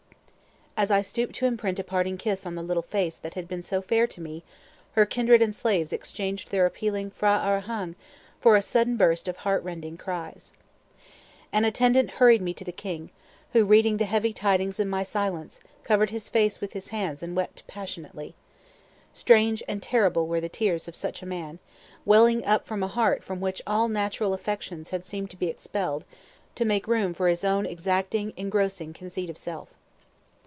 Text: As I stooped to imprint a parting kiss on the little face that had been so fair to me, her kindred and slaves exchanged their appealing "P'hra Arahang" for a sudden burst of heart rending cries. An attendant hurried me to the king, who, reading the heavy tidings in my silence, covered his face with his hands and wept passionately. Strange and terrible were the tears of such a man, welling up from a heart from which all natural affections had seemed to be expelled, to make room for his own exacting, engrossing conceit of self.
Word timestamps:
As 0.77 0.89
I 0.89 1.01
stooped 1.03 1.35
to 1.35 1.45
imprint 1.45 1.77
a 1.79 1.83
parting 1.83 2.17
kiss 2.17 2.43
on 2.43 2.55
the 2.55 2.63
little 2.63 2.81
face 2.81 3.15
that 3.17 3.35
had 3.35 3.47
been 3.47 3.61
so 3.61 3.83
fair 3.83 4.07
to 4.07 4.21
me, 4.21 4.41
her 4.93 5.05
kindred 5.05 5.39
and 5.39 5.53
slaves 5.53 5.93
exchanged 5.93 6.49
their 6.49 6.65
appealing 6.65 7.11
"P'hra 7.11 7.39
Arahang" 7.43 7.93
for 8.39 8.55
a 8.55 8.63
sudden 8.63 8.97
burst 8.97 9.27
of 9.27 9.37
heart 9.37 9.63
rending 9.63 9.95
cries. 9.95 10.53
An 11.53 11.65
attendant 11.65 12.09
hurried 12.11 12.41
me 12.41 12.55
to 12.55 12.63
the 12.63 12.71
king, 12.71 13.11
who, 13.53 13.63
reading 13.63 13.97
the 13.97 14.05
heavy 14.05 14.33
tidings 14.33 14.79
in 14.79 14.89
my 14.89 15.03
silence, 15.03 15.59
covered 15.83 16.09
his 16.09 16.29
face 16.29 16.59
with 16.59 16.73
his 16.73 16.87
hands 16.87 17.21
and 17.21 17.35
wept 17.35 17.61
passionately. 17.67 18.33
Strange 19.13 19.61
and 19.67 19.83
terrible 19.83 20.25
were 20.25 20.41
the 20.41 20.49
tears 20.49 20.87
of 20.87 20.95
such 20.95 21.21
a 21.21 21.27
man, 21.27 21.59
welling 22.05 22.43
up 22.43 22.65
from 22.65 22.81
a 22.81 22.87
heart 22.87 23.23
from 23.23 23.39
which 23.39 23.61
all 23.67 23.87
natural 23.89 24.33
affections 24.33 24.89
had 24.89 25.05
seemed 25.05 25.29
to 25.29 25.37
be 25.37 25.45
expelled, 25.47 26.05
to 26.55 26.65
make 26.65 26.87
room 26.87 27.13
for 27.13 27.27
his 27.27 27.43
own 27.43 27.67
exacting, 27.67 28.33
engrossing 28.35 28.93
conceit 28.93 29.29
of 29.29 29.37
self. 29.37 29.67